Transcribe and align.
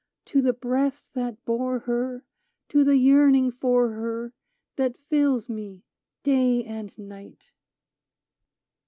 —To 0.31 0.41
the 0.41 0.53
breast 0.53 1.13
that 1.13 1.45
bore 1.45 1.77
her. 1.81 2.25
To 2.69 2.83
the 2.83 2.97
yearning 2.97 3.51
for 3.51 3.91
her, 3.91 4.33
That 4.75 4.97
fills 5.11 5.47
me, 5.47 5.83
day 6.23 6.63
and 6.63 6.97
night 6.97 7.51